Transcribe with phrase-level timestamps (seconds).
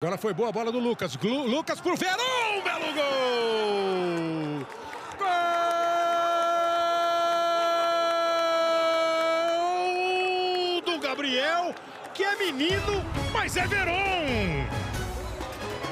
[0.00, 1.16] Agora foi boa a bola do Lucas.
[1.16, 4.64] Glu Lucas pro Verão, belo gol!
[10.76, 11.74] Gol do Gabriel,
[12.14, 13.98] que é menino, mas é Verão!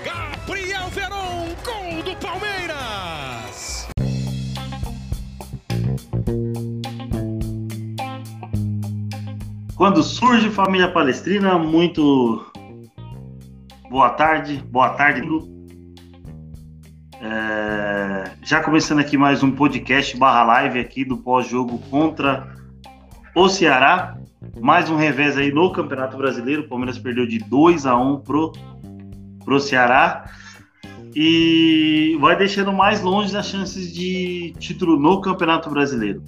[0.05, 3.89] Gabriel Verão, gol do Palmeiras!
[9.75, 12.47] Quando surge família palestrina, muito
[13.97, 15.23] boa tarde, boa tarde.
[17.19, 22.47] É, já começando aqui mais um podcast barra live aqui do pós-jogo contra
[23.35, 24.19] o Ceará.
[24.61, 26.65] Mais um revés aí no Campeonato Brasileiro.
[26.65, 28.53] O Palmeiras perdeu de 2 a 1 pro,
[29.43, 30.31] pro Ceará.
[31.15, 36.23] E vai deixando mais longe as chances de título no Campeonato Brasileiro.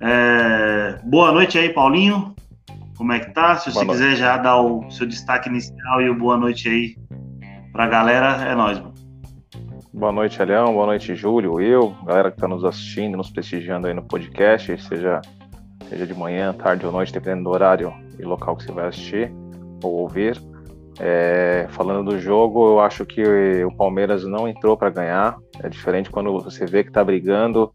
[0.00, 2.34] É, boa noite aí, Paulinho.
[2.96, 3.56] Como é que tá?
[3.56, 4.20] Se você boa quiser noite.
[4.20, 6.96] já dar o seu destaque inicial e o boa noite aí
[7.72, 8.94] pra galera, é nóis, mano.
[9.92, 10.72] Boa noite, Alião.
[10.72, 15.20] Boa noite, Júlio, eu, galera que tá nos assistindo, nos prestigiando aí no podcast, seja,
[15.88, 19.32] seja de manhã, tarde ou noite, dependendo do horário e local que você vai assistir
[19.82, 20.40] ou ouvir.
[20.98, 23.22] É, falando do jogo, eu acho que
[23.64, 25.36] o Palmeiras não entrou para ganhar.
[25.62, 27.70] É diferente quando você vê que tá brigando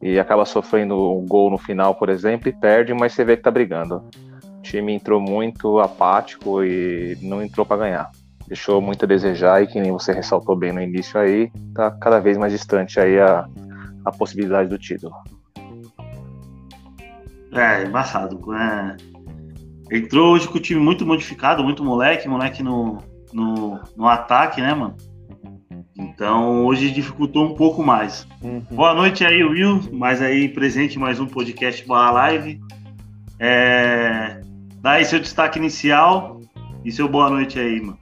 [0.00, 3.42] e acaba sofrendo um gol no final, por exemplo, e perde, mas você vê que
[3.42, 4.08] tá brigando.
[4.60, 8.10] O time entrou muito apático e não entrou para ganhar.
[8.46, 12.20] Deixou muito a desejar e que nem você ressaltou bem no início aí, tá cada
[12.20, 13.48] vez mais distante aí a,
[14.04, 15.14] a possibilidade do título.
[17.52, 18.38] É, embaçado.
[18.54, 18.96] É...
[19.90, 22.98] Entrou hoje com o time muito modificado, muito moleque, moleque no,
[23.32, 24.94] no, no ataque, né, mano?
[25.98, 28.26] Então hoje dificultou um pouco mais.
[28.42, 28.60] Uhum.
[28.70, 29.80] Boa noite aí, Will.
[29.92, 32.60] Mais aí presente mais um podcast barra live.
[33.38, 34.40] É...
[34.80, 36.40] Dá aí seu destaque inicial
[36.82, 37.98] e seu boa noite aí, mano.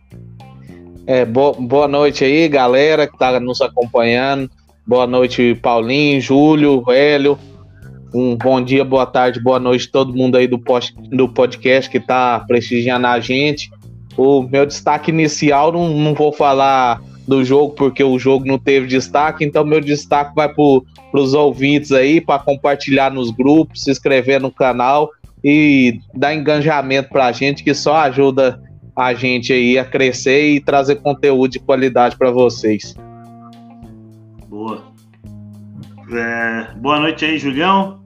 [1.08, 4.48] É, bo boa noite aí, galera que tá nos acompanhando.
[4.86, 7.36] Boa noite, Paulinho, Júlio, Hélio.
[8.14, 11.98] Um bom dia, boa tarde, boa noite todo mundo aí do, post, do podcast que
[11.98, 13.69] tá prestigiando a gente.
[14.16, 18.86] O meu destaque inicial, não, não vou falar do jogo porque o jogo não teve
[18.86, 24.41] destaque, então meu destaque vai para os ouvintes aí, para compartilhar nos grupos, se inscrever
[24.41, 25.10] no canal
[25.43, 28.60] e dar engajamento para a gente, que só ajuda
[28.97, 32.94] a gente aí a crescer e trazer conteúdo de qualidade para vocês.
[34.48, 34.82] Boa.
[36.10, 38.00] É, boa noite aí, Julião.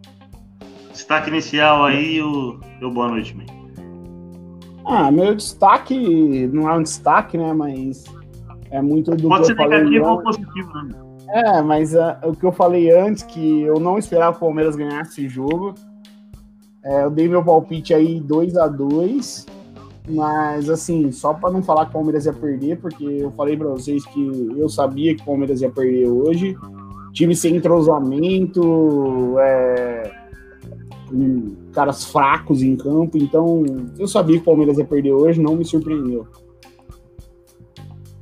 [0.91, 3.44] Destaque inicial aí, o meu boa noite, man.
[4.84, 7.53] Ah, meu destaque não é um destaque, né?
[7.53, 8.04] Mas
[8.71, 10.91] é muito do Pode que ser negativo ou positivo, né?
[11.28, 15.12] É, mas uh, o que eu falei antes, que eu não esperava o Palmeiras ganhasse
[15.12, 15.75] esse jogo.
[16.84, 19.47] É, eu dei meu palpite aí 2 a 2
[20.09, 23.69] mas assim, só para não falar que o Palmeiras ia perder, porque eu falei para
[23.69, 26.56] vocês que eu sabia que o Palmeiras ia perder hoje.
[27.12, 30.10] Time sem entrosamento, é,
[31.72, 33.65] caras fracos em campo, então
[33.98, 36.26] eu sabia que o Palmeiras ia perder hoje, não me surpreendeu.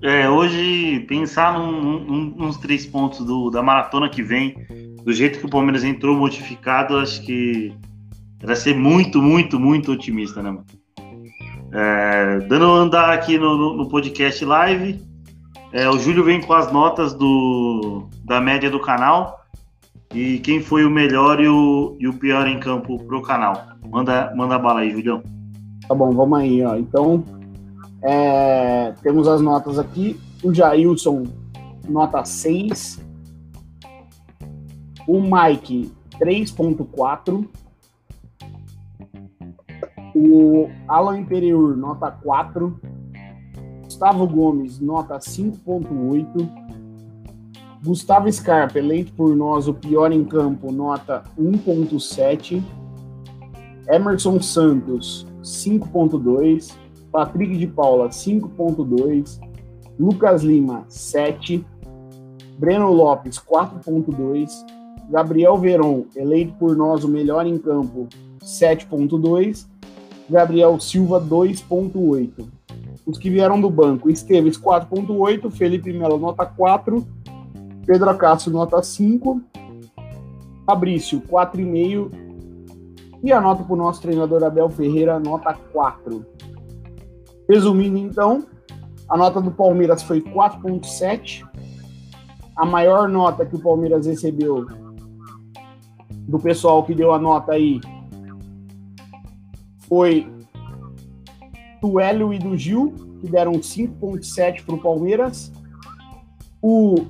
[0.03, 4.57] É, hoje pensar num, num, nos três pontos do, da maratona que vem,
[5.05, 7.73] do jeito que o Palmeiras entrou modificado, acho que
[8.43, 10.67] era ser muito, muito, muito otimista, né, mano?
[11.73, 15.01] É, dando andar aqui no, no, no podcast live,
[15.73, 19.41] é, o Júlio vem com as notas do, da média do canal
[20.13, 23.63] e quem foi o melhor e o, e o pior em campo pro canal.
[23.89, 25.23] Manda, manda bala aí, Julião.
[25.87, 26.77] Tá bom, vamos aí, ó.
[26.77, 27.25] Então,
[28.03, 30.19] é, temos as notas aqui.
[30.43, 31.25] O Jailson,
[31.89, 33.01] nota 6.
[35.07, 37.47] O Mike, 3.4.
[40.15, 42.81] O Alan Imperiur, nota 4.
[43.85, 46.49] Gustavo Gomes, nota 5.8.
[47.85, 52.63] Gustavo Scarpa, eleito por nós o pior em campo, nota 1.7.
[53.89, 56.75] Emerson Santos, 5.2.
[57.11, 59.41] Patrick de Paula, 5.2.
[59.99, 61.65] Lucas Lima, 7.
[62.59, 64.51] Breno Lopes, 4.2.
[65.11, 68.07] Gabriel Veron, eleito por nós o melhor em campo,
[68.43, 69.67] 7.2.
[70.31, 72.49] Gabriel Silva 2.8.
[73.05, 77.05] Os que vieram do banco, Esteves 4.8, Felipe Melo nota 4,
[77.85, 79.41] Pedro Acácio nota 5,
[80.65, 82.11] Fabrício 4,5
[83.23, 86.25] e a nota para o nosso treinador Abel Ferreira nota 4.
[87.49, 88.47] Resumindo então,
[89.09, 91.45] a nota do Palmeiras foi 4.7.
[92.55, 94.67] A maior nota que o Palmeiras recebeu
[96.29, 97.81] do pessoal que deu a nota aí
[99.91, 100.33] foi
[101.83, 105.53] do Hélio e do Gil, que deram 5,7 para o Palmeiras.
[106.63, 107.07] O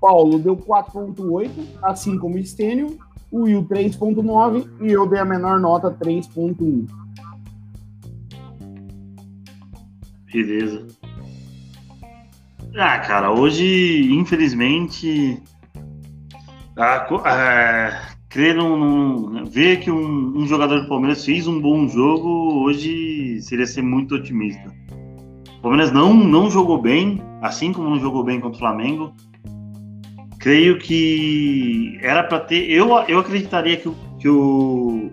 [0.00, 1.50] Paulo deu 4,8,
[1.82, 2.98] assim como o Stênio.
[3.30, 6.88] O Will 3,9 e eu dei a menor nota 3,1.
[10.32, 10.86] Beleza.
[12.76, 15.40] Ah, cara, hoje, infelizmente,
[16.76, 21.88] a, a, crer num, num, ver que um, um, jogador do Palmeiras fez um bom
[21.88, 24.72] jogo hoje seria ser muito otimista.
[25.58, 29.12] O Palmeiras não, não jogou bem, assim como não jogou bem contra o Flamengo.
[30.38, 32.70] Creio que era para ter.
[32.70, 35.10] Eu, eu acreditaria que, que, o,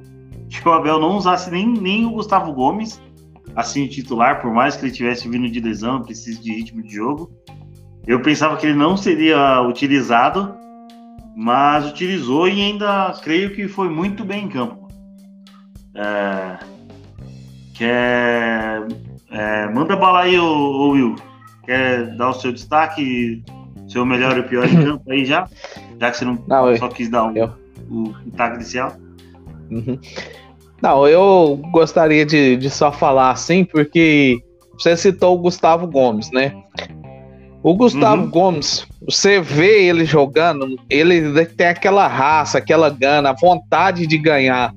[0.48, 3.02] que o Abel não usasse nem, nem o Gustavo Gomes
[3.58, 7.32] assim titular, por mais que ele tivesse vindo de lesão, precise de ritmo de jogo.
[8.06, 10.56] Eu pensava que ele não seria utilizado,
[11.38, 14.88] mas utilizou e ainda creio que foi muito bem em campo.
[15.94, 16.58] É,
[17.76, 18.88] quer,
[19.30, 21.16] é, manda bala aí, ô, Will.
[21.64, 23.44] Quer dar o seu destaque,
[23.88, 25.48] seu melhor e pior em campo aí já?
[26.02, 27.54] Já que você não, não só quis dar um,
[27.88, 28.94] o destaque inicial.
[29.70, 30.00] Uhum.
[30.82, 34.42] Não, eu gostaria de, de só falar assim, porque
[34.74, 36.64] você citou o Gustavo Gomes, né?
[37.68, 38.30] O Gustavo uhum.
[38.30, 44.74] Gomes, você vê ele jogando, ele tem aquela raça, aquela gana, vontade de ganhar.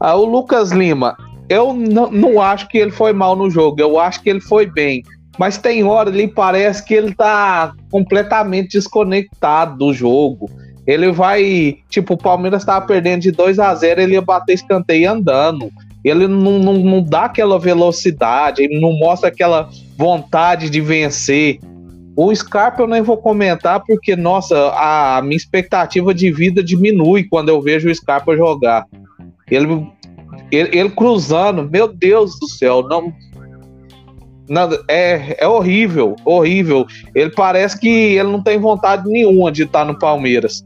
[0.00, 1.16] Ah, o Lucas Lima,
[1.48, 4.66] eu não, não acho que ele foi mal no jogo, eu acho que ele foi
[4.66, 5.04] bem.
[5.38, 10.50] Mas tem hora ali parece que ele tá completamente desconectado do jogo.
[10.88, 15.12] Ele vai, tipo, o Palmeiras tava perdendo de 2 a 0 ele ia bater escanteio
[15.12, 15.70] andando.
[16.04, 21.60] Ele não, não, não dá aquela velocidade, ele não mostra aquela vontade de vencer.
[22.16, 27.48] O Scarpa eu nem vou comentar porque, nossa, a minha expectativa de vida diminui quando
[27.48, 28.84] eu vejo o Scarpa jogar.
[29.50, 29.86] Ele,
[30.50, 33.12] ele, ele cruzando, meu Deus do céu, não,
[34.50, 36.84] Nada, é, é horrível, horrível.
[37.14, 40.64] Ele parece que ele não tem vontade nenhuma de estar no Palmeiras.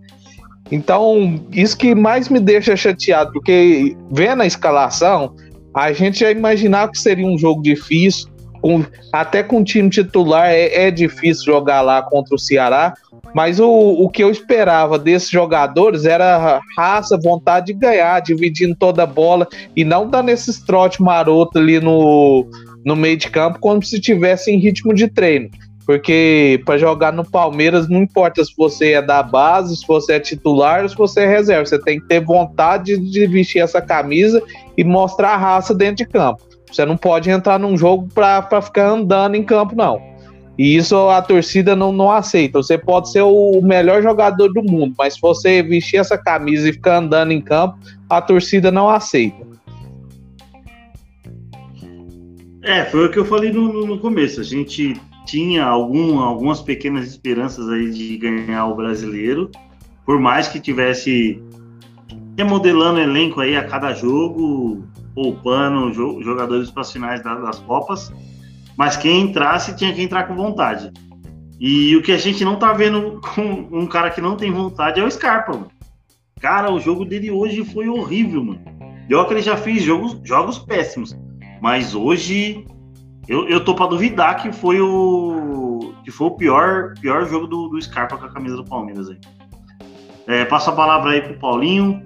[0.72, 5.36] Então, isso que mais me deixa chateado, porque vendo a escalação,
[5.74, 8.30] a gente já imaginava que seria um jogo difícil,
[8.64, 8.82] com,
[9.12, 12.94] até com o time titular é, é, difícil jogar lá contra o Ceará,
[13.34, 19.02] mas o, o que eu esperava desses jogadores era raça, vontade de ganhar, dividindo toda
[19.02, 19.46] a bola
[19.76, 22.46] e não dando esses trote maroto ali no,
[22.82, 25.50] no meio de campo como se tivesse em ritmo de treino.
[25.84, 30.20] Porque para jogar no Palmeiras não importa se você é da base, se você é
[30.20, 31.66] titular ou se você é reserva.
[31.66, 34.42] Você tem que ter vontade de vestir essa camisa
[34.74, 36.53] e mostrar a raça dentro de campo.
[36.74, 40.00] Você não pode entrar num jogo para ficar andando em campo, não.
[40.58, 42.62] E isso a torcida não, não aceita.
[42.62, 46.72] Você pode ser o melhor jogador do mundo, mas se você vestir essa camisa e
[46.72, 47.78] ficar andando em campo,
[48.08, 49.44] a torcida não aceita.
[52.62, 54.40] É, foi o que eu falei no, no começo.
[54.40, 59.50] A gente tinha algum, algumas pequenas esperanças aí de ganhar o brasileiro,
[60.04, 61.40] por mais que tivesse
[62.36, 64.84] remodelando elenco aí a cada jogo,
[65.14, 68.12] poupando jogadores para as finais das Copas,
[68.76, 70.92] mas quem entrasse tinha que entrar com vontade.
[71.60, 75.00] E o que a gente não tá vendo com um cara que não tem vontade
[75.00, 75.70] é o Scarpa, mano.
[76.40, 78.60] Cara, o jogo dele hoje foi horrível, mano.
[79.08, 81.16] Eu que ele já fez jogos, jogos péssimos,
[81.60, 82.66] mas hoje
[83.28, 87.68] eu, eu tô para duvidar que foi o que foi o pior, pior jogo do,
[87.68, 89.18] do Scarpa com a camisa do Palmeiras aí.
[90.26, 92.02] É, passo a palavra aí pro Paulinho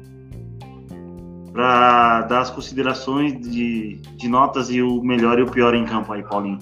[1.58, 6.12] para dar as considerações de, de notas e o melhor e o pior em campo
[6.12, 6.60] aí, Paulinho.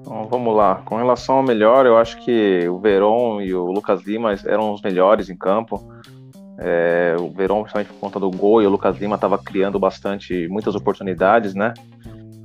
[0.00, 0.82] Então, vamos lá.
[0.84, 4.82] Com relação ao melhor, eu acho que o Verón e o Lucas Lima eram os
[4.82, 5.80] melhores em campo.
[6.58, 10.48] É, o Verón, principalmente por conta do gol, e o Lucas Lima estava criando bastante,
[10.48, 11.72] muitas oportunidades, né?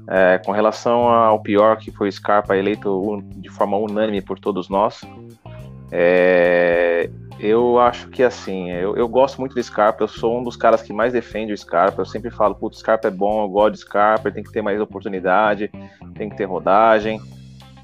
[0.07, 4.69] É, com relação ao pior, que foi o Scarpa eleito de forma unânime por todos
[4.69, 5.01] nós,
[5.91, 6.84] é,
[7.45, 10.81] eu acho que assim, eu, eu, gosto muito do Scarpa, eu sou um dos caras
[10.81, 13.79] que mais defende o Scarpa, eu sempre falo, putz, Scarpa é bom, eu gosto de
[13.79, 15.71] Scarpa, tem que ter mais oportunidade,
[16.15, 17.19] tem que ter rodagem.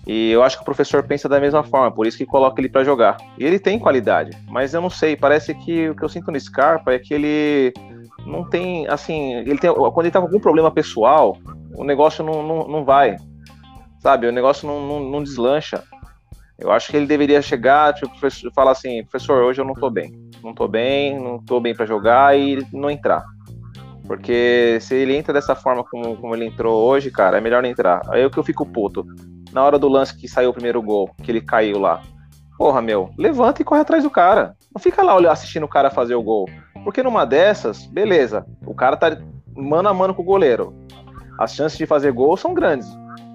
[0.08, 2.70] E eu acho que o professor pensa da mesma forma, por isso que coloca ele
[2.70, 3.18] para jogar.
[3.38, 6.40] E ele tem qualidade, mas eu não sei, parece que o que eu sinto no
[6.40, 7.74] Scarpa é que ele
[8.26, 11.38] não tem, assim, ele tem, quando ele tá com algum problema pessoal,
[11.76, 13.16] o negócio não, não, não vai,
[14.00, 14.28] sabe?
[14.28, 15.84] O negócio não, não, não deslancha.
[16.62, 18.14] Eu acho que ele deveria chegar, tipo,
[18.54, 20.14] falar assim, professor, hoje eu não tô bem.
[20.44, 23.24] Não tô bem, não tô bem para jogar e não entrar.
[24.06, 27.70] Porque se ele entra dessa forma como, como ele entrou hoje, cara, é melhor não
[27.70, 28.02] entrar.
[28.10, 29.06] Aí é o que eu fico puto.
[29.52, 32.02] Na hora do lance que saiu o primeiro gol, que ele caiu lá.
[32.58, 34.56] Porra, meu, levanta e corre atrás do cara.
[34.74, 36.48] Não fica lá assistindo o cara fazer o gol.
[36.84, 39.18] Porque numa dessas, beleza, o cara tá
[39.56, 40.76] mano a mano com o goleiro.
[41.40, 42.88] As chances de fazer gol são grandes.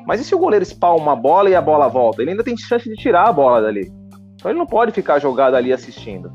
[0.06, 2.22] Mas e se o goleiro espalma uma bola e a bola volta?
[2.22, 3.92] Ele ainda tem chance de tirar a bola dali.
[4.34, 6.32] Então ele não pode ficar jogado ali assistindo.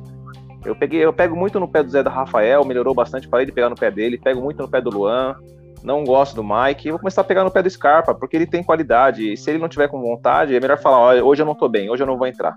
[0.65, 3.51] Eu, peguei, eu pego muito no pé do Zé da Rafael, melhorou bastante, parei de
[3.51, 5.35] pegar no pé dele, pego muito no pé do Luan,
[5.83, 8.45] não gosto do Mike, e vou começar a pegar no pé do Scarpa, porque ele
[8.45, 11.45] tem qualidade, e se ele não tiver com vontade, é melhor falar, olha, hoje eu
[11.47, 12.55] não tô bem, hoje eu não vou entrar.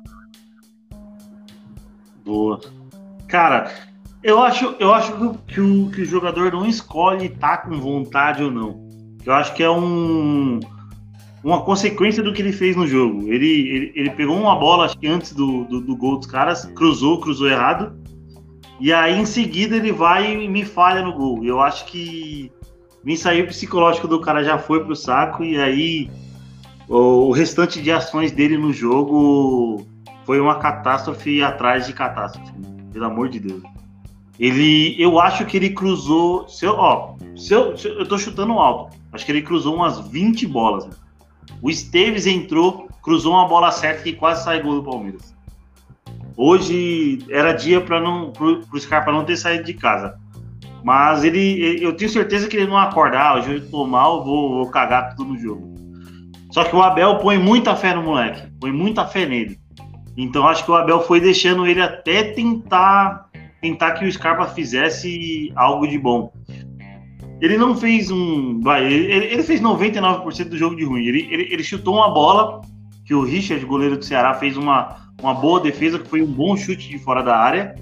[2.22, 2.60] Boa.
[3.26, 3.70] Cara,
[4.22, 5.12] eu acho, eu acho
[5.46, 8.86] que, o, que o jogador não escolhe estar tá com vontade ou não.
[9.24, 10.60] Eu acho que é um,
[11.44, 13.30] uma consequência do que ele fez no jogo.
[13.30, 16.64] Ele, ele, ele pegou uma bola, acho que antes do, do, do, gol dos caras,
[16.74, 17.94] cruzou, cruzou errado.
[18.80, 21.44] E aí em seguida ele vai e me falha no gol.
[21.44, 22.50] Eu acho que
[23.04, 25.44] me saiu psicológico do cara já foi pro saco.
[25.44, 26.10] E aí
[26.88, 29.86] o, o restante de ações dele no jogo
[30.24, 32.52] foi uma catástrofe atrás de catástrofe.
[32.90, 33.62] Pelo amor de Deus.
[34.40, 36.48] Ele, eu acho que ele cruzou.
[36.48, 38.96] Se eu, ó, se eu, se eu, eu tô chutando alto.
[39.12, 40.86] Acho que ele cruzou umas 20 bolas.
[40.86, 41.03] Né?
[41.62, 45.34] O Esteves entrou, cruzou uma bola certa que quase saiu gol do Palmeiras.
[46.36, 50.18] Hoje era dia para não pro, pro Scarpa não ter saído de casa.
[50.82, 54.56] Mas ele, eu tenho certeza que ele não acordar, ah, hoje eu tô mal, vou,
[54.56, 55.74] vou cagar tudo no jogo.
[56.50, 59.58] Só que o Abel põe muita fé no moleque, põe muita fé nele.
[60.16, 63.30] Então acho que o Abel foi deixando ele até tentar
[63.64, 66.30] tentar que o Scarpa fizesse algo de bom.
[67.40, 68.60] Ele não fez um.
[68.60, 71.04] Vai, ele, ele fez 99% do jogo de ruim.
[71.04, 72.60] Ele, ele, ele, chutou uma bola
[73.04, 76.56] que o Richard, goleiro do Ceará, fez uma, uma boa defesa, que foi um bom
[76.56, 77.74] chute de fora da área.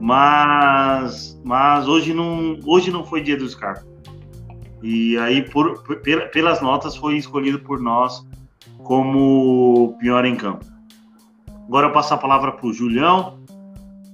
[0.00, 3.84] Mas, mas hoje, não, hoje não foi dia do Scarpa.
[4.82, 8.24] E aí, por, por, pelas notas, foi escolhido por nós
[8.84, 10.64] como pior em campo.
[11.66, 13.40] Agora eu passo a palavra para o Julião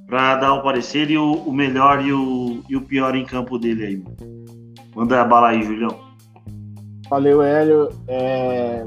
[0.06, 3.58] para dar o parecer e o, o melhor e o, e o pior em campo
[3.58, 4.04] dele aí.
[4.94, 5.96] Manda a bala aí, Julião.
[7.08, 7.88] Valeu, Hélio.
[8.06, 8.86] É...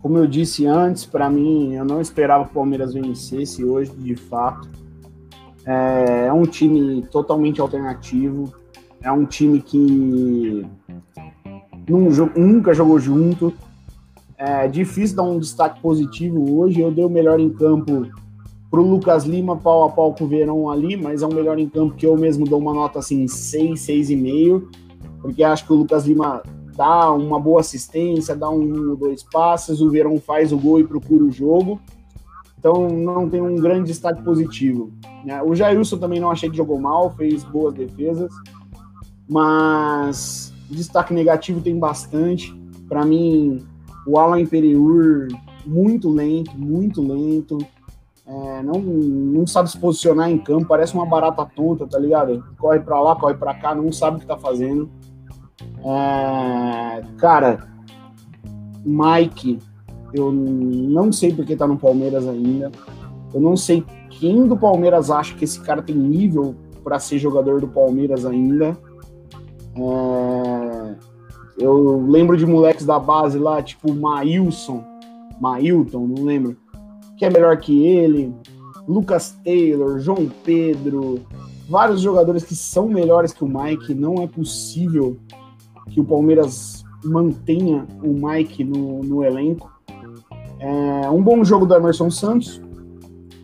[0.00, 4.14] Como eu disse antes, para mim, eu não esperava que o Palmeiras vencesse hoje, de
[4.14, 4.68] fato.
[5.66, 8.52] É, é um time totalmente alternativo.
[9.02, 10.64] É um time que
[11.88, 13.52] nunca jogou junto.
[14.36, 16.80] É difícil dar um destaque positivo hoje.
[16.80, 18.06] Eu dei o melhor em campo
[18.70, 21.58] para o Lucas Lima, pau a pau com o Verão ali, mas é um melhor
[21.58, 24.87] em campo que eu mesmo dou uma nota assim, 6, 6,5
[25.20, 26.42] porque acho que o Lucas Lima
[26.76, 30.84] dá uma boa assistência, dá um ou dois passes, o Verão faz o gol e
[30.84, 31.80] procura o jogo.
[32.58, 34.92] Então não tem um grande destaque positivo.
[35.24, 35.42] Né?
[35.42, 38.32] O Jailson também não achei que jogou mal, fez boas defesas,
[39.28, 42.56] mas destaque negativo tem bastante.
[42.88, 43.66] Para mim,
[44.06, 45.28] o Alan Imperiur
[45.66, 47.58] muito lento, muito lento.
[48.26, 52.44] É, não, não sabe se posicionar em campo, parece uma barata tonta, tá ligado?
[52.58, 54.90] Corre para lá, corre para cá, não sabe o que tá fazendo.
[55.84, 57.68] É, cara,
[58.84, 59.58] Mike,
[60.12, 62.70] eu não sei porque tá no Palmeiras ainda.
[63.32, 67.60] Eu não sei quem do Palmeiras acha que esse cara tem nível para ser jogador
[67.60, 68.76] do Palmeiras ainda.
[69.76, 70.94] É,
[71.58, 74.82] eu lembro de moleques da base lá, tipo Maílson,
[75.40, 76.56] Mailton, não lembro,
[77.16, 78.34] que é melhor que ele.
[78.86, 81.20] Lucas Taylor, João Pedro,
[81.68, 83.92] vários jogadores que são melhores que o Mike.
[83.92, 85.18] Não é possível
[85.90, 89.70] que o Palmeiras mantenha o Mike no, no elenco.
[90.60, 92.60] É, um bom jogo do Emerson Santos,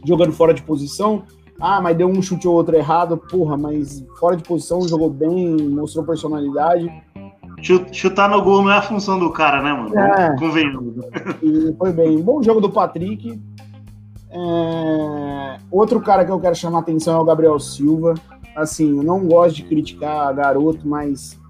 [0.04, 1.22] jogando fora de posição.
[1.60, 3.16] Ah, mas deu um chute ou outro errado.
[3.16, 6.90] Porra, mas fora de posição, jogou bem, mostrou personalidade.
[7.92, 9.98] Chutar no gol não é a função do cara, né, mano?
[9.98, 10.96] É, Convenhamos.
[11.42, 12.20] E foi bem.
[12.20, 13.40] Bom jogo do Patrick.
[14.30, 15.58] É...
[15.70, 18.14] Outro cara que eu quero chamar a atenção é o Gabriel Silva.
[18.54, 21.40] Assim, eu não gosto de criticar garoto, mas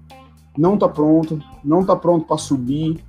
[0.57, 3.03] não tá pronto, não tá pronto para subir,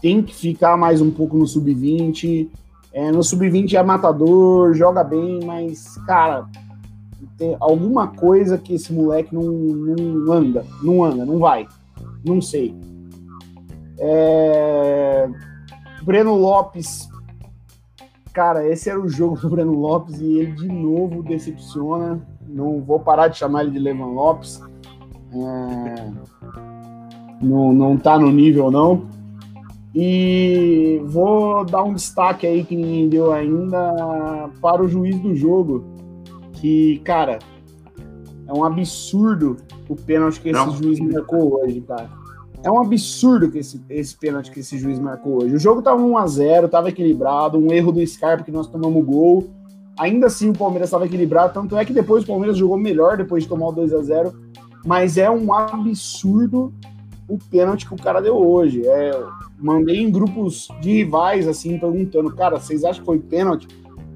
[0.00, 2.48] tem que ficar mais um pouco no sub-20.
[2.92, 6.46] É, no sub-20 é matador, joga bem, mas, cara,
[7.38, 11.66] tem alguma coisa que esse moleque não, não anda, não anda, não vai,
[12.24, 12.74] não sei.
[13.98, 15.28] É...
[16.02, 17.08] Breno Lopes,
[18.32, 22.20] cara, esse era o jogo do Breno Lopes e ele de novo decepciona.
[22.46, 24.60] Não vou parar de chamar ele de Levan Lopes.
[25.34, 26.10] É,
[27.40, 29.06] não, não tá no nível, não.
[29.94, 35.84] E vou dar um destaque aí que ninguém deu ainda para o juiz do jogo.
[36.54, 37.38] Que, cara,
[38.46, 39.56] é um absurdo
[39.88, 42.08] o pênalti que esse juiz marcou hoje, cara.
[42.64, 45.54] É um absurdo que esse, esse pênalti que esse juiz marcou hoje.
[45.54, 49.50] O jogo tava 1x0, tava equilibrado, um erro do Scarpa que nós tomamos gol.
[49.98, 53.42] Ainda assim o Palmeiras estava equilibrado, tanto é que depois o Palmeiras jogou melhor depois
[53.42, 54.32] de tomar o 2 a 0
[54.84, 56.72] mas é um absurdo
[57.28, 58.86] o pênalti que o cara deu hoje.
[58.86, 59.18] É,
[59.58, 63.68] mandei em grupos de rivais, assim, perguntando, cara, vocês acham que foi pênalti?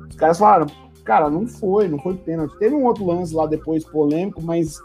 [0.08, 0.66] Os caras falaram,
[1.04, 2.58] cara, não foi, não foi pênalti.
[2.58, 4.78] Teve um outro lance lá depois polêmico, mas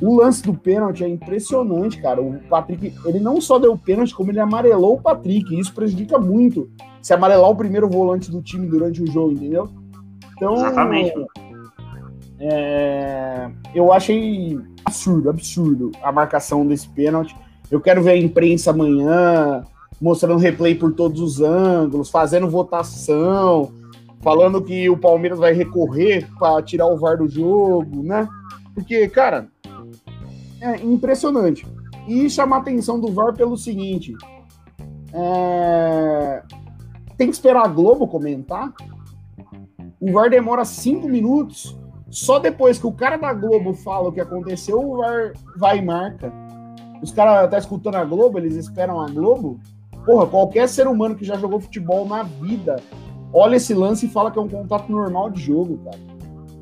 [0.00, 2.22] o lance do pênalti é impressionante, cara.
[2.22, 5.54] O Patrick, ele não só deu pênalti, como ele amarelou o Patrick.
[5.54, 6.70] E isso prejudica muito
[7.02, 9.68] se amarelar o primeiro volante do time durante o jogo, entendeu?
[10.36, 11.14] Então, Exatamente.
[12.38, 14.58] É, eu achei
[14.94, 17.36] absurdo, absurdo a marcação desse pênalti.
[17.70, 19.64] Eu quero ver a imprensa amanhã
[20.00, 23.72] mostrando replay por todos os ângulos, fazendo votação,
[24.20, 28.28] falando que o Palmeiras vai recorrer para tirar o VAR do jogo, né?
[28.74, 29.48] Porque, cara,
[30.60, 31.66] é impressionante.
[32.06, 34.14] E chamar a atenção do VAR pelo seguinte:
[35.12, 36.42] é...
[37.16, 38.72] tem que esperar a Globo comentar.
[40.00, 41.76] O VAR demora cinco minutos.
[42.14, 45.82] Só depois que o cara da Globo fala o que aconteceu, o VAR vai e
[45.82, 46.32] marca.
[47.02, 49.58] Os caras tá escutando a Globo, eles esperam a Globo.
[50.06, 52.76] Porra, qualquer ser humano que já jogou futebol na vida
[53.32, 55.98] olha esse lance e fala que é um contato normal de jogo, cara.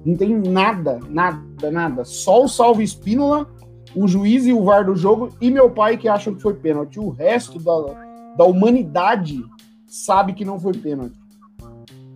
[0.06, 2.04] Não tem nada, nada, nada.
[2.06, 3.46] Só o salve Espínola
[3.94, 6.98] o juiz e o VAR do jogo e meu pai que acham que foi pênalti.
[6.98, 7.94] O resto da,
[8.38, 9.44] da humanidade
[9.86, 11.20] sabe que não foi pênalti.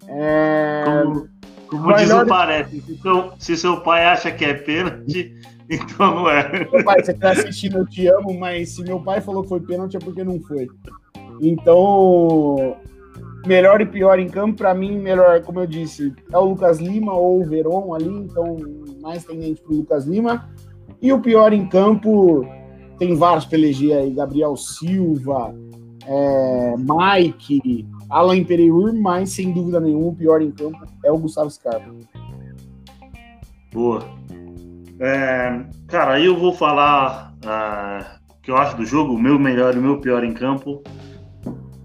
[0.08, 0.84] É...
[0.86, 1.28] Como,
[1.68, 5.34] como diz o parece, se seu, se seu pai acha que é pênalti,
[5.68, 6.68] então não é.
[6.70, 9.60] Meu pai, você tá assistindo, eu te amo, mas se meu pai falou que foi
[9.60, 10.68] pênalti é porque não foi.
[11.40, 12.76] Então,
[13.46, 17.12] melhor e pior em campo, para mim, melhor, como eu disse, é o Lucas Lima
[17.12, 18.56] ou o Veron ali, então
[19.00, 20.48] mais tendente pro Lucas Lima.
[21.00, 22.46] E o pior em campo,
[22.98, 25.54] tem vários pra eleger aí, Gabriel Silva,
[26.06, 31.50] é, Mike, Alan Pereira, mas sem dúvida nenhuma, o pior em campo é o Gustavo
[31.50, 31.90] Scarpa.
[33.72, 34.02] Boa.
[34.98, 39.38] É, cara, aí eu vou falar uh, o que eu acho do jogo, o meu
[39.38, 40.82] melhor e o meu pior em campo.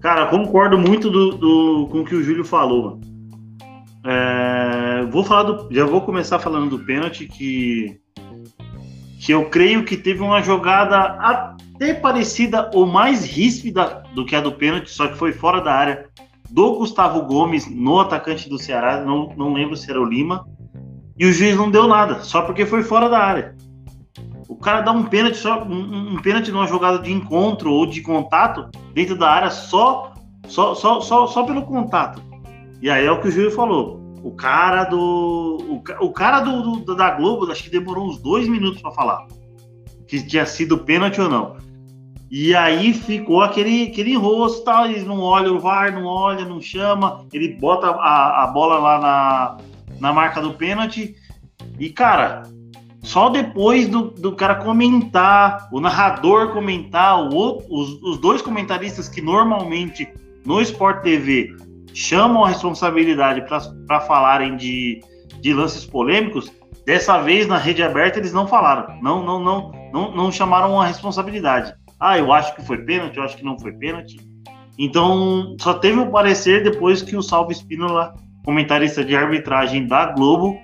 [0.00, 3.00] Cara, concordo muito do, do, com o que o Júlio falou.
[4.04, 8.00] É, vou falar do, já vou começar falando do pênalti que
[9.20, 11.16] que eu creio que teve uma jogada
[11.74, 15.72] até parecida ou mais ríspida do que a do pênalti, só que foi fora da
[15.72, 16.06] área
[16.50, 20.46] do Gustavo Gomes no atacante do Ceará, não, não lembro se era o Lima,
[21.18, 23.56] e o juiz não deu nada, só porque foi fora da área.
[24.48, 28.02] O cara dá um pênalti, só, um, um pênalti numa jogada de encontro ou de
[28.02, 30.12] contato dentro da área só,
[30.46, 32.22] só, só, só, só pelo contato.
[32.80, 34.00] E aí é o que o juiz falou.
[34.22, 35.58] O cara do.
[35.68, 39.26] O, o cara do, do, da Globo, acho que demorou uns dois minutos para falar.
[40.12, 41.56] Que tinha sido pênalti ou não.
[42.30, 46.60] E aí ficou aquele, aquele rosto, tal, eles não olham o VAR, não olha, não
[46.60, 49.56] chama, ele bota a, a bola lá na,
[49.98, 51.16] na marca do pênalti.
[51.80, 52.42] E, cara,
[53.00, 59.08] só depois do, do cara comentar, o narrador comentar, o outro, os, os dois comentaristas
[59.08, 60.06] que normalmente
[60.44, 61.56] no Sport TV
[61.94, 63.46] chamam a responsabilidade
[63.86, 65.00] para falarem de,
[65.40, 66.52] de lances polêmicos,
[66.84, 70.86] dessa vez na rede aberta eles não falaram, não, não, não, não, não chamaram a
[70.86, 71.74] responsabilidade.
[71.98, 74.20] Ah, eu acho que foi pênalti, eu acho que não foi pênalti.
[74.78, 80.58] Então, só teve o parecer depois que o Salvo Espínola, comentarista de arbitragem da Globo,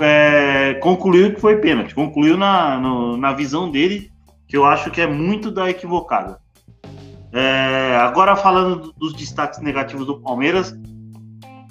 [0.00, 1.94] é, concluiu que foi pênalti.
[1.94, 4.10] Concluiu na, no, na visão dele,
[4.46, 6.38] que eu acho que é muito da equivocada.
[7.32, 10.74] É, agora falando dos destaques negativos do Palmeiras,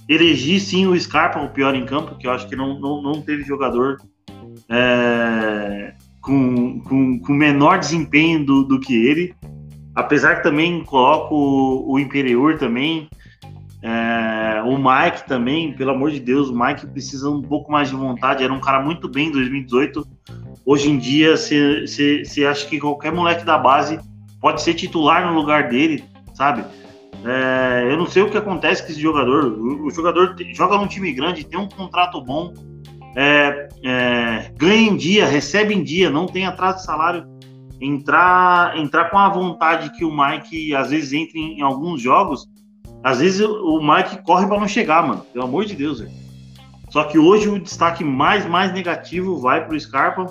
[0.07, 3.21] elegi sim o Scarpa, o pior em campo, que eu acho que não, não, não
[3.21, 3.97] teve jogador
[4.69, 9.33] é, com, com, com, menor desempenho do, do que ele.
[9.95, 13.09] Apesar que também coloco o, o Imperiur também,
[13.81, 17.95] é, o Mike também, pelo amor de Deus, o Mike precisa um pouco mais de
[17.95, 18.43] vontade.
[18.43, 20.05] Era um cara muito bem em 2018.
[20.65, 23.99] Hoje em dia, você acha que qualquer moleque da base
[24.41, 26.03] pode ser titular no lugar dele,
[26.33, 26.63] sabe?
[27.25, 29.45] É, eu não sei o que acontece com esse jogador.
[29.45, 32.53] O, o jogador joga num time grande, tem um contrato bom,
[33.15, 37.25] é, é, ganha em dia, recebe em dia, não tem atraso de salário.
[37.81, 42.47] Entrar, entrar com a vontade que o Mike às vezes entra em, em alguns jogos,
[43.03, 45.25] às vezes o Mike corre para não chegar, mano.
[45.31, 46.11] Pelo amor de Deus, velho.
[46.89, 50.25] Só que hoje o destaque mais, mais negativo vai para o Scarpa.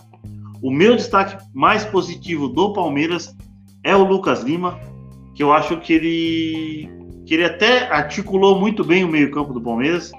[0.60, 3.34] O meu destaque mais positivo do Palmeiras
[3.82, 4.78] é o Lucas Lima,
[5.34, 6.90] que eu acho que ele,
[7.24, 10.12] que ele até articulou muito bem o meio-campo do Palmeiras.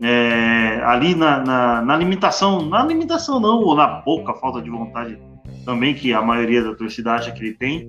[0.00, 5.18] É, ali na, na, na, limitação, na limitação não, ou na pouca falta de vontade
[5.64, 7.88] também que a maioria da torcida acha que ele tem.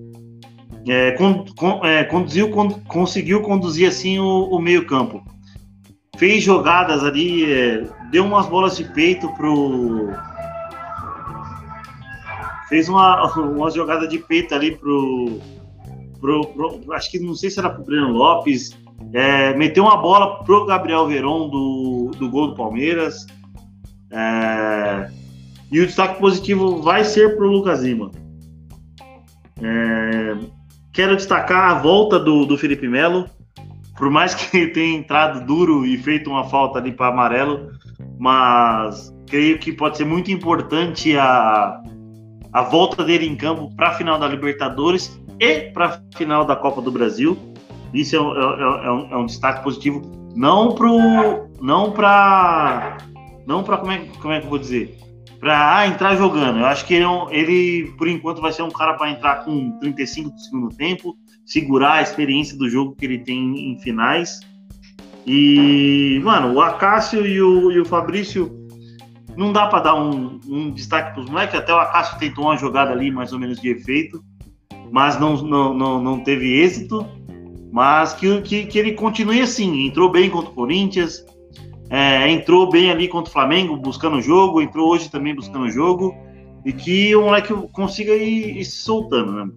[0.88, 5.24] É, con, con, é, conduziu, con, conseguiu conduzir assim o, o meio-campo.
[6.17, 10.10] Fez jogadas ali, é, deu umas bolas de peito pro
[12.69, 15.39] fez uma, uma jogada de peito ali pro,
[16.20, 18.78] pro, pro, acho que não sei se era pro Breno Lopes,
[19.14, 23.26] é, meteu uma bola pro Gabriel Veron do, do gol do Palmeiras.
[24.12, 25.10] É,
[25.72, 28.12] e o destaque positivo vai ser pro Lucas Lima.
[29.62, 30.36] É,
[30.94, 33.26] quero destacar a volta do, do Felipe Melo.
[33.98, 37.72] Por mais que ele tenha entrado duro e feito uma falta ali para amarelo,
[38.18, 41.82] mas creio que pode ser muito importante a,
[42.52, 46.56] a volta dele em campo para a final da Libertadores e para a final da
[46.56, 47.38] Copa do Brasil.
[47.94, 50.02] Isso é, é, é, um, é um, destaque positivo,
[50.36, 50.88] não para
[51.62, 52.98] não para
[53.48, 54.96] não para como é, como é que eu vou dizer,
[55.40, 56.60] para ah, entrar jogando.
[56.60, 59.78] Eu acho que ele, é ele, por enquanto vai ser um cara para entrar com
[59.80, 64.40] 35 do segundo tempo, segurar a experiência do jogo que ele tem em finais.
[65.26, 68.59] E, mano, o Acácio e o, e o Fabrício
[69.39, 71.56] não dá para dar um, um destaque para os moleques.
[71.56, 74.21] Até o Acácio tentou uma jogada ali, mais ou menos de efeito,
[74.91, 77.06] mas não, não, não, não teve êxito.
[77.71, 79.88] Mas que, que, que ele continue assim.
[79.88, 81.23] Entrou bem contra o Corinthians,
[81.89, 85.71] é, entrou bem ali contra o Flamengo, buscando o jogo, entrou hoje também buscando o
[85.71, 86.13] jogo.
[86.65, 89.49] E que o moleque consiga ir, ir se soltando, né?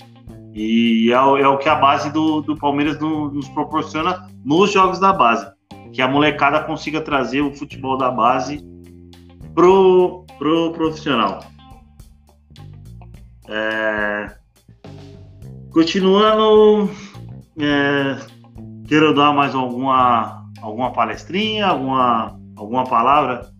[0.55, 5.01] E é, é, o que a base do, do Palmeiras no, nos proporciona nos jogos
[5.01, 5.51] da base.
[5.93, 8.63] Que a molecada consiga trazer o futebol da base
[9.55, 11.45] pro, pro profissional.
[13.49, 14.31] É...
[15.71, 16.91] Continuando,
[17.59, 18.17] é...
[18.87, 23.51] quero dar mais alguma, alguma palestrinha, alguma, alguma palavra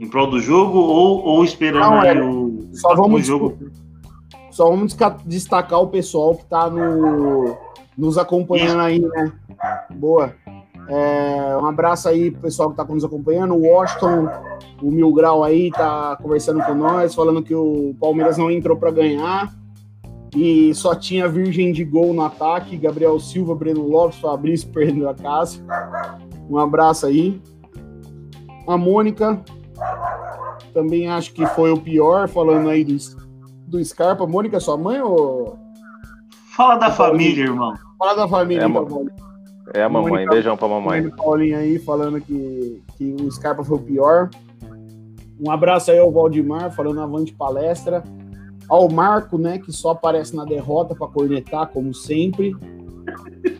[0.00, 3.58] em prol do jogo ou, ou esperando Não, é, o, só vamos, o jogo?
[4.50, 7.56] Só vamos destacar o pessoal que está no,
[7.96, 9.32] nos acompanhando aí, né?
[9.90, 10.32] Boa.
[10.88, 13.54] É, um abraço aí pro pessoal que está nos acompanhando.
[13.54, 14.28] O Washington,
[14.82, 18.90] o Mil Grau aí, tá conversando com nós, falando que o Palmeiras não entrou para
[18.90, 19.52] ganhar
[20.34, 22.76] e só tinha virgem de gol no ataque.
[22.76, 25.60] Gabriel Silva, Breno Lopes, Fabrício perdendo a casa.
[26.48, 27.40] Um abraço aí.
[28.66, 29.42] A Mônica
[30.72, 32.96] também acho que foi o pior, falando aí do,
[33.66, 34.26] do Scarpa.
[34.26, 35.58] Mônica, sua mãe ou.
[36.56, 37.74] Fala da família, irmão.
[37.98, 39.06] Fala da família, é, então,
[39.74, 41.10] é a mamãe, Mônica, beijão pra mamãe.
[41.10, 44.30] Paulinha aí falando que, que o Scarpa foi o pior.
[45.40, 48.02] Um abraço aí ao Valdemar, falando avante palestra.
[48.68, 52.54] Ao Marco, né, que só aparece na derrota para cornetar, como sempre.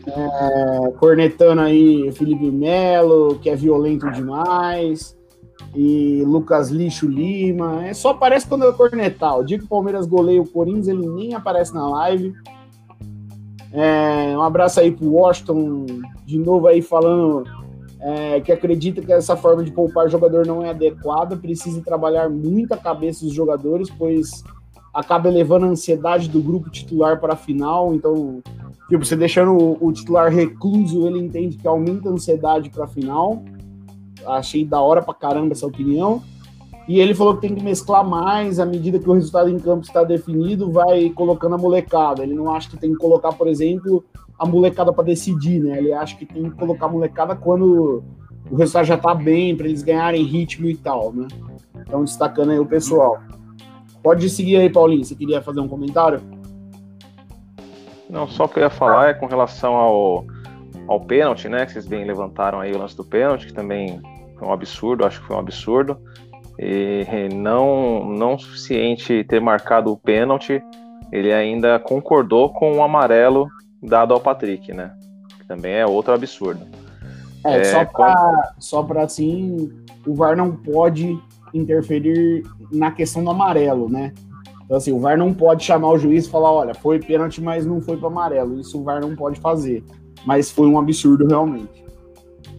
[0.05, 5.17] É, cornetando aí Felipe Melo, que é violento demais.
[5.75, 7.85] E Lucas Lixo Lima.
[7.85, 9.37] É, só aparece quando eu cornetar.
[9.37, 12.33] O dia que o Palmeiras goleia o Corinthians, ele nem aparece na live.
[13.71, 15.85] É, um abraço aí pro Washington,
[16.25, 17.43] de novo aí falando
[17.99, 22.73] é, que acredita que essa forma de poupar jogador não é adequada, precisa trabalhar muito
[22.73, 24.43] a cabeça dos jogadores, pois
[24.93, 27.93] acaba elevando a ansiedade do grupo titular para a final.
[27.93, 28.41] Então,
[28.89, 32.87] tipo, você deixando o, o titular recluso, ele entende que aumenta a ansiedade para a
[32.87, 33.43] final.
[34.25, 36.21] Achei da hora pra caramba essa opinião.
[36.89, 39.83] E ele falou que tem que mesclar mais à medida que o resultado em campo
[39.83, 42.23] está definido, vai colocando a molecada.
[42.23, 44.03] Ele não acha que tem que colocar, por exemplo,
[44.39, 45.77] a molecada para decidir, né?
[45.77, 48.03] Ele acha que tem que colocar a molecada quando
[48.49, 51.27] o resultado já tá bem, para eles ganharem ritmo e tal, né?
[51.75, 53.19] Então, destacando aí o pessoal.
[54.01, 55.05] Pode seguir aí, Paulinho.
[55.05, 56.19] Você queria fazer um comentário?
[58.09, 60.25] Não, só o que eu ia falar é com relação ao,
[60.87, 61.67] ao pênalti, né?
[61.67, 64.01] Que vocês bem levantaram aí o lance do pênalti, que também
[64.39, 65.95] foi um absurdo, acho que foi um absurdo.
[66.61, 70.61] E não, não suficiente ter marcado o pênalti,
[71.09, 73.47] ele ainda concordou com o amarelo
[73.81, 74.91] dado ao Patrick, né?
[75.37, 76.67] Que também é outro absurdo.
[77.45, 79.71] É, é só para só pra assim,
[80.05, 81.17] o VAR não pode
[81.53, 84.13] interferir na questão do amarelo, né?
[84.65, 87.65] Então, assim, o VAR não pode chamar o juiz e falar: olha, foi pênalti, mas
[87.65, 88.59] não foi para amarelo.
[88.59, 89.81] Isso o VAR não pode fazer.
[90.25, 91.85] Mas foi um absurdo realmente.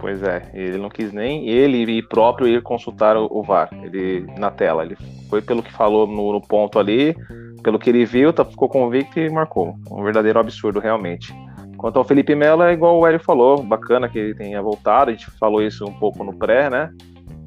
[0.01, 4.51] Pois é, ele não quis nem ele próprio ir consultar o, o VAR, ele na
[4.51, 4.83] tela.
[4.83, 4.97] Ele
[5.29, 7.15] foi pelo que falou no, no ponto ali,
[7.63, 9.77] pelo que ele viu, tá, ficou convicto e marcou.
[9.91, 11.35] Um verdadeiro absurdo, realmente.
[11.77, 15.13] Quanto ao Felipe Melo, é igual o Hélio falou, bacana que ele tenha voltado, a
[15.13, 16.91] gente falou isso um pouco no pré, né?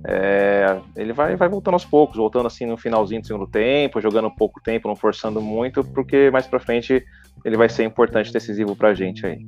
[0.05, 4.29] É, ele vai, vai voltando aos poucos, voltando assim no finalzinho do segundo tempo, jogando
[4.29, 7.03] pouco tempo, não forçando muito, porque mais pra frente
[7.43, 9.39] ele vai ser importante, decisivo pra gente aí.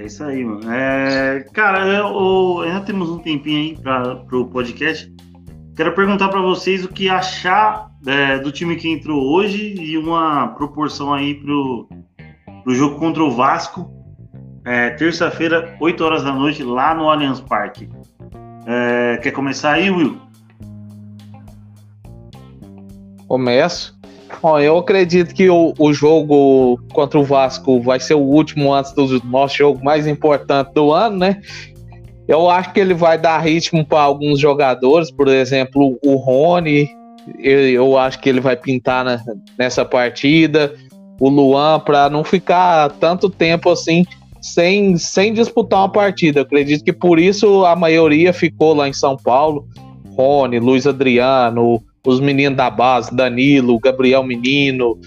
[0.00, 0.62] É isso aí, mano.
[0.72, 5.14] É, cara, eu, ainda temos um tempinho aí para o podcast.
[5.76, 10.48] Quero perguntar para vocês o que achar é, do time que entrou hoje e uma
[10.54, 11.86] proporção aí pro,
[12.64, 13.92] pro jogo contra o Vasco,
[14.64, 17.86] é, terça-feira, 8 horas da noite, lá no Allianz Parque.
[18.66, 20.18] É, quer começar aí, Will?
[23.28, 23.99] Começo.
[24.42, 28.92] Bom, eu acredito que o, o jogo contra o Vasco vai ser o último antes
[28.92, 31.42] do nosso jogo mais importante do ano, né?
[32.26, 36.88] Eu acho que ele vai dar ritmo para alguns jogadores, por exemplo, o Rony.
[37.38, 39.22] Eu, eu acho que ele vai pintar na,
[39.58, 40.72] nessa partida.
[41.18, 44.04] O Luan, para não ficar tanto tempo assim
[44.40, 46.40] sem, sem disputar uma partida.
[46.40, 49.66] Eu acredito que por isso a maioria ficou lá em São Paulo.
[50.16, 54.98] Rony, Luiz Adriano, os meninos da base, Danilo, Gabriel Menino.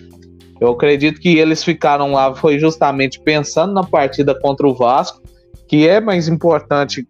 [0.59, 5.21] Eu acredito que eles ficaram lá foi justamente pensando na partida contra o Vasco
[5.67, 7.07] que é mais importante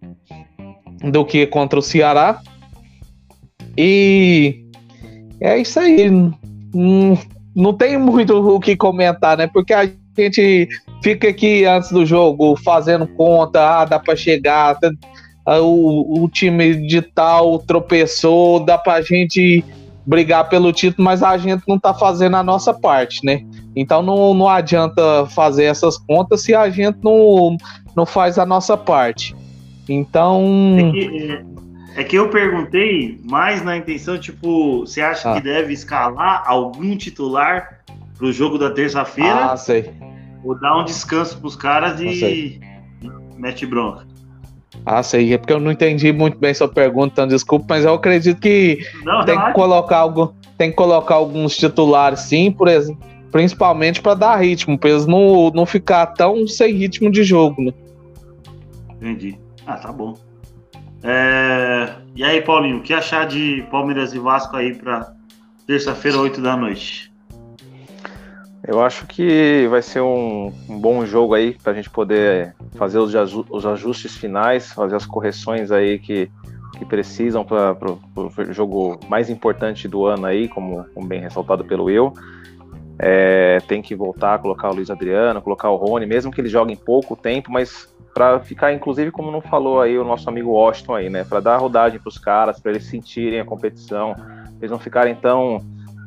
[1.11, 2.39] do que contra o Ceará.
[3.77, 4.63] E
[5.41, 6.09] é isso aí.
[6.09, 7.17] Não,
[7.53, 9.47] não tem muito o que comentar, né?
[9.47, 10.69] Porque a gente
[11.03, 14.77] fica aqui antes do jogo fazendo conta, ah, dá para chegar,
[15.45, 19.63] o, o time de tal tropeçou, dá pra gente
[20.05, 23.45] brigar pelo título, mas a gente não tá fazendo a nossa parte, né?
[23.75, 27.57] Então não, não adianta fazer essas contas se a gente não,
[27.95, 29.35] não faz a nossa parte.
[29.87, 30.75] Então.
[30.77, 31.31] É que,
[31.97, 35.35] é, é que eu perguntei mais na intenção, tipo, você acha ah.
[35.35, 37.79] que deve escalar algum titular
[38.17, 39.51] pro jogo da terça-feira?
[39.51, 39.91] Ah, sei.
[40.43, 42.59] Ou dar um descanso pros caras e
[43.37, 44.12] mete bronca?
[44.85, 47.93] Ah, sei, é porque eu não entendi muito bem sua pergunta, então desculpa, mas eu
[47.93, 53.01] acredito que não, tem que colocar algo, tem que colocar alguns titulares sim, por exemplo,
[53.31, 57.73] principalmente para dar ritmo, para eles não, não ficar tão sem ritmo de jogo, né?
[58.97, 59.37] Entendi.
[59.65, 60.17] Ah, tá bom.
[61.01, 61.95] É...
[62.15, 65.13] E aí, Paulinho, o que achar de Palmeiras e Vasco aí para
[65.65, 67.12] terça-feira, 8 da noite?
[68.65, 72.97] Eu acho que vai ser um, um bom jogo aí para a gente poder fazer
[72.97, 73.13] os,
[73.49, 76.31] os, ajustes finais, fazer as correções aí que,
[76.77, 77.75] que precisam para
[78.15, 82.13] o jogo mais importante do ano aí, como, como bem ressaltado pelo eu.
[82.97, 86.75] É, tem que voltar colocar o Luiz Adriano, colocar o Rony, mesmo que eles joguem
[86.77, 91.09] pouco tempo, mas para ficar, inclusive, como não falou aí o nosso amigo Washington aí,
[91.09, 91.25] né?
[91.25, 94.15] Para dar rodagem para os caras, para eles sentirem a competição,
[94.59, 95.59] eles não ficarem tão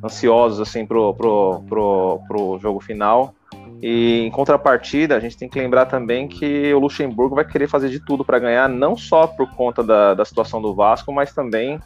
[0.05, 3.35] ansiosos assim pro, pro, pro, pro jogo final.
[3.83, 7.89] E em contrapartida, a gente tem que lembrar também que o Luxemburgo vai querer fazer
[7.89, 11.79] de tudo para ganhar, não só por conta da, da situação do Vasco, mas também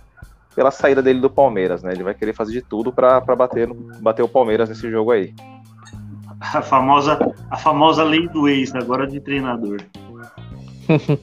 [0.54, 1.92] pela saída dele do Palmeiras, né?
[1.92, 3.68] Ele vai querer fazer de tudo para bater,
[4.00, 5.34] bater o Palmeiras nesse jogo aí.
[6.40, 7.18] A famosa,
[7.50, 9.80] a famosa lei do ex, agora de treinador.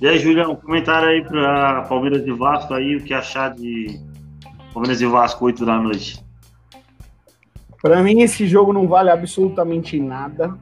[0.01, 3.99] e aí, Julião, comentário aí para Palmeiras e Vasco aí, o que achar de
[4.73, 6.26] Palmeiras e Vasco 8 da noite?
[7.87, 10.53] Para mim, esse jogo não vale absolutamente nada.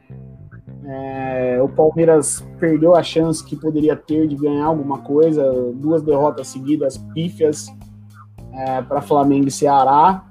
[0.86, 5.52] É, o Palmeiras perdeu a chance que poderia ter de ganhar alguma coisa.
[5.74, 7.66] Duas derrotas seguidas pífias
[8.54, 10.24] é, para Flamengo e Ceará.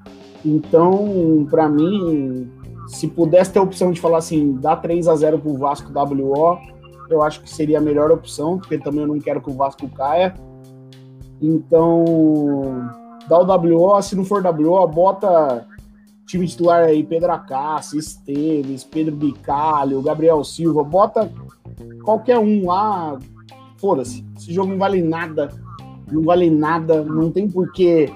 [0.45, 2.49] Então, para mim,
[2.87, 5.91] se pudesse ter a opção de falar assim, dá 3 a 0 para o Vasco
[5.93, 6.61] WO,
[7.11, 9.89] eu acho que seria a melhor opção, porque também eu não quero que o Vasco
[9.89, 10.33] caia.
[11.43, 12.89] Então,
[13.29, 15.67] dá o WO, se não for WO, bota
[16.27, 21.31] time titular aí, Pedro Acácio, Esteves, Pedro Bicalho, Gabriel Silva, bota
[22.03, 23.19] qualquer um lá,
[23.79, 25.51] foda-se, esse jogo não vale nada,
[26.11, 28.11] não vale nada, não tem porquê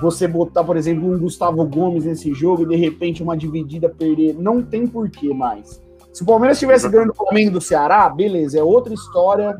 [0.00, 4.34] você botar, por exemplo, um Gustavo Gomes nesse jogo e de repente uma dividida perder,
[4.34, 5.80] não tem porquê mais.
[6.12, 9.56] Se o Palmeiras estivesse ganhando o Flamengo do Ceará, beleza, é outra história.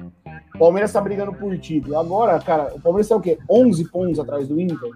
[0.55, 1.97] O Palmeiras tá brigando por título.
[1.97, 3.39] Agora, cara, o Palmeiras tá o quê?
[3.49, 4.91] 11 pontos atrás do Inter?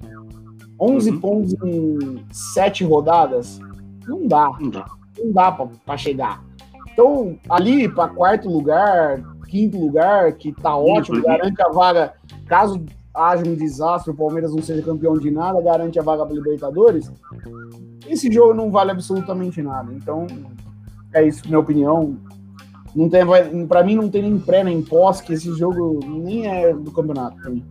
[0.81, 1.21] 11 uhum.
[1.21, 3.61] pontos em 7 rodadas?
[4.07, 4.57] Não dá.
[4.61, 4.87] Não dá.
[5.19, 6.43] Não dá pra chegar.
[6.93, 12.15] Então, ali para quarto lugar, quinto lugar, que tá ótimo, garante a vaga.
[12.47, 12.85] Caso
[13.15, 17.11] haja um desastre, o Palmeiras não seja campeão de nada, garante a vaga para Libertadores.
[18.09, 19.93] Esse jogo não vale absolutamente nada.
[19.93, 20.27] Então,
[21.13, 22.17] é isso, minha opinião.
[22.95, 23.23] Não tem,
[23.67, 27.37] para mim não tem nem pré nem pós, que esse jogo nem é do campeonato
[27.37, 27.65] pra mim.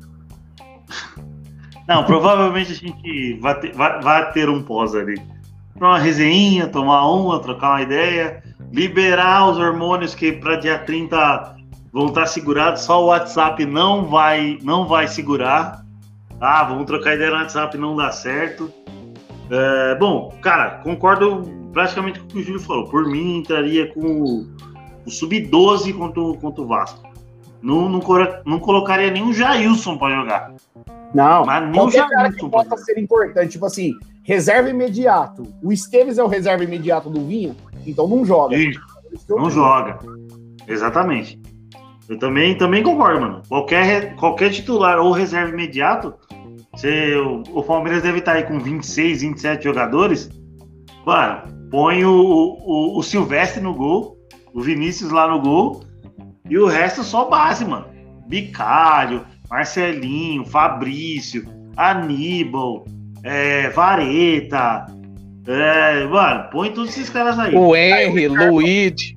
[1.88, 5.22] Não, provavelmente a gente vai ter, vai, vai ter um pós ali.
[5.76, 11.56] Uma resenha, tomar uma, trocar uma ideia, liberar os hormônios que para dia 30
[11.92, 15.84] vão estar segurados, só o WhatsApp não vai, não vai segurar.
[16.40, 18.72] Ah, vamos trocar ideia no WhatsApp, não dá certo.
[19.50, 22.90] É, bom, cara, concordo praticamente com o que o Júlio falou.
[22.90, 24.48] Por mim, entraria com o,
[25.06, 27.02] o Sub-12 contra, contra o Vasco.
[27.62, 28.02] Não, não,
[28.46, 30.54] não colocaria nenhum Jailson para jogar.
[31.14, 35.44] Não, mas qualquer cara que possa ser importante, tipo assim, reserva imediato.
[35.62, 38.56] O Esteves é o reserva imediato do Vinha, então não joga.
[38.56, 38.80] Isso,
[39.30, 40.00] não joga.
[40.68, 41.40] Exatamente.
[42.10, 43.42] Eu também, também concordo, mano.
[43.48, 46.14] Qualquer, qualquer titular ou reserva imediato
[46.74, 50.30] Você, o, o Palmeiras deve estar aí com 26, 27 jogadores.
[51.06, 54.18] Mano, põe o, o, o Silvestre no gol,
[54.54, 55.84] o Vinícius lá no gol,
[56.50, 57.86] e o resto só base, mano.
[58.28, 61.46] Bicalho, Marcelinho, Fabrício,
[61.78, 62.86] Aníbal,
[63.24, 64.88] é, Vareta.
[65.46, 67.54] É, mano, põe todos esses caras aí.
[67.54, 69.14] O Henry, Luiz.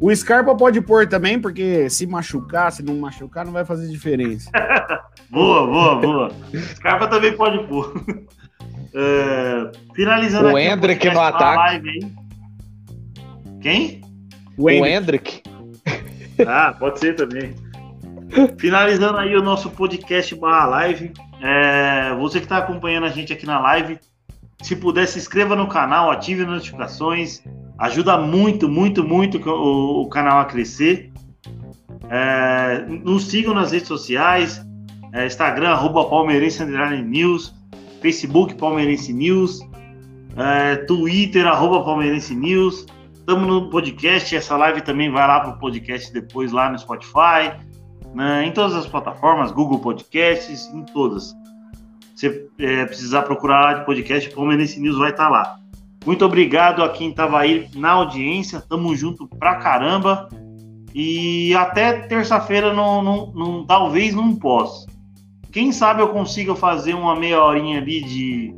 [0.00, 4.48] O Scarpa pode pôr também, porque se machucar, se não machucar, não vai fazer diferença.
[5.28, 6.32] boa, boa, boa.
[6.76, 7.92] Scarpa também pode pôr.
[8.94, 11.56] É, finalizando o Hendrick no ataque.
[11.56, 12.14] Live,
[13.60, 14.00] Quem?
[14.56, 15.42] O Hendrick.
[16.46, 17.52] Ah, pode ser também.
[18.56, 21.12] Finalizando aí o nosso podcast barra live.
[21.40, 23.98] É, você que está acompanhando a gente aqui na live,
[24.62, 27.42] se puder, se inscreva no canal, ative as notificações.
[27.78, 31.12] Ajuda muito, muito, muito o, o canal a crescer.
[32.08, 34.64] É, nos sigam nas redes sociais.
[35.12, 37.54] É, Instagram, arroba Palmeirense News.
[38.00, 39.60] Facebook, Palmeirense News.
[40.36, 42.86] É, Twitter, arroba Palmeirense News.
[43.12, 44.34] Estamos no podcast.
[44.34, 47.52] Essa live também vai lá para o podcast depois lá no Spotify
[48.14, 51.34] né, em todas as plataformas, Google Podcasts, em todas.
[52.14, 55.58] Você é, precisar procurar podcast, Palmeirense News vai estar tá lá.
[56.04, 60.28] Muito obrigado a quem estava aí na audiência, tamo junto pra caramba.
[60.94, 64.86] E até terça-feira, não, não, não, talvez não possa.
[65.50, 68.54] Quem sabe eu consiga fazer uma meia horinha ali de,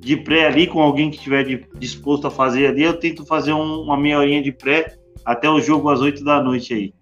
[0.00, 1.44] de pré ali com alguém que estiver
[1.78, 2.82] disposto a fazer ali.
[2.82, 6.42] Eu tento fazer um, uma meia horinha de pré até o jogo às 8 da
[6.42, 6.92] noite aí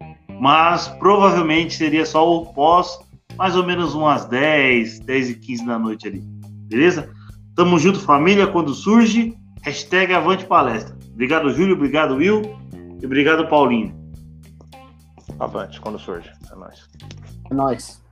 [0.40, 2.98] mas provavelmente seria só o pós,
[3.36, 6.20] mais ou menos umas 10, 10 e 15 da noite ali.
[6.68, 7.10] Beleza?
[7.54, 10.96] Tamo junto, família, quando surge, hashtag Avante Palestra.
[11.12, 12.42] Obrigado, Júlio, obrigado, Will,
[13.00, 13.94] e obrigado, Paulinho.
[15.38, 16.30] Avante, quando surge.
[16.50, 16.88] É nóis.
[17.50, 18.05] É nóis.